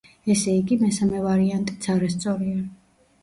[0.35, 2.65] ესე იგი, მესამე ვარიანტიც არასწორია.